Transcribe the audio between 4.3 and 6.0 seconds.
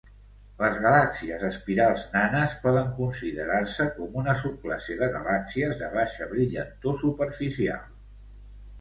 subclasse de galàxies de